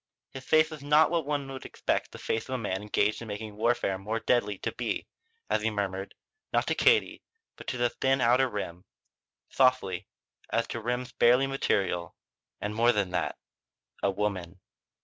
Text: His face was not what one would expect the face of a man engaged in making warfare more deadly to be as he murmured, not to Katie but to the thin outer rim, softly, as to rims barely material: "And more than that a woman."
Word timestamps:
His 0.31 0.43
face 0.43 0.71
was 0.71 0.81
not 0.81 1.11
what 1.11 1.27
one 1.27 1.47
would 1.51 1.63
expect 1.63 2.11
the 2.11 2.17
face 2.17 2.49
of 2.49 2.55
a 2.55 2.57
man 2.57 2.81
engaged 2.81 3.21
in 3.21 3.27
making 3.27 3.55
warfare 3.55 3.99
more 3.99 4.19
deadly 4.19 4.57
to 4.57 4.71
be 4.71 5.05
as 5.47 5.61
he 5.61 5.69
murmured, 5.69 6.15
not 6.51 6.65
to 6.65 6.73
Katie 6.73 7.21
but 7.55 7.67
to 7.67 7.77
the 7.77 7.91
thin 7.91 8.19
outer 8.19 8.49
rim, 8.49 8.85
softly, 9.49 10.07
as 10.49 10.65
to 10.69 10.81
rims 10.81 11.11
barely 11.11 11.45
material: 11.45 12.15
"And 12.59 12.73
more 12.73 12.91
than 12.91 13.11
that 13.11 13.37
a 14.01 14.09
woman." 14.09 14.59